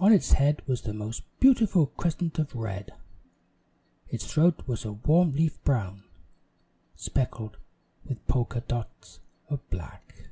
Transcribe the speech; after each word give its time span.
On 0.00 0.12
its 0.12 0.32
head 0.32 0.60
was 0.66 0.82
the 0.82 0.92
most 0.92 1.22
beautiful 1.38 1.86
crescent 1.86 2.36
of 2.40 2.52
red. 2.52 2.94
Its 4.08 4.26
throat 4.26 4.66
was 4.66 4.84
a 4.84 4.90
warm 4.94 5.34
leaf 5.34 5.62
brown, 5.62 6.02
specked 6.96 7.56
with 8.04 8.26
polka 8.26 8.58
dots 8.66 9.20
of 9.48 9.60
black. 9.70 10.30